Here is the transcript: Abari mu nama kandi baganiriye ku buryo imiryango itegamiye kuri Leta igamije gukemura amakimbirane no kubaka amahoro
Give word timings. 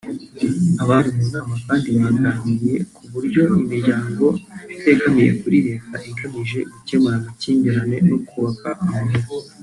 Abari 0.81 1.09
mu 1.15 1.23
nama 1.33 1.53
kandi 1.65 1.87
baganiriye 2.01 2.75
ku 2.95 3.03
buryo 3.13 3.41
imiryango 3.59 4.25
itegamiye 4.73 5.31
kuri 5.41 5.57
Leta 5.67 5.95
igamije 6.11 6.59
gukemura 6.73 7.15
amakimbirane 7.17 7.97
no 8.09 8.17
kubaka 8.27 8.69
amahoro 8.83 9.23